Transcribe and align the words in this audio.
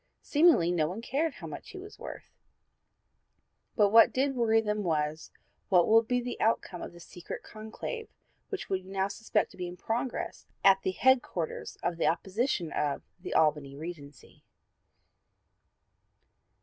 Seemingly 0.23 0.71
no 0.71 0.87
one 0.87 0.99
cared 0.99 1.35
how 1.35 1.45
much 1.45 1.69
he 1.69 1.77
was 1.77 1.99
worth; 1.99 2.33
but 3.75 3.89
what 3.91 4.11
did 4.11 4.35
worry 4.35 4.59
them 4.59 4.81
was, 4.81 5.29
what 5.69 5.87
will 5.87 6.01
be 6.01 6.19
the 6.19 6.41
outcome 6.41 6.81
of 6.81 6.91
this 6.91 7.05
secret 7.05 7.43
conclave 7.43 8.07
which 8.49 8.67
we 8.67 8.81
now 8.81 9.07
suspect 9.07 9.51
to 9.51 9.57
be 9.57 9.67
in 9.67 9.77
progress 9.77 10.47
at 10.63 10.81
the 10.81 10.89
headquarters 10.93 11.77
of 11.83 11.97
the 11.97 12.07
opposition 12.07 12.71
of 12.73 13.03
the 13.19 13.35
'Albany 13.35 13.75
Regency.' 13.75 14.41